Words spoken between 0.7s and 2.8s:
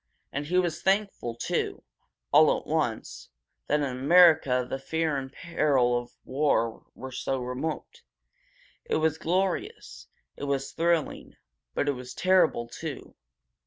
thankful, too, all at